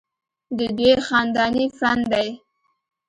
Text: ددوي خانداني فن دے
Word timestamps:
ددوي 0.57 0.91
خانداني 1.07 1.65
فن 1.77 1.99
دے 2.11 2.27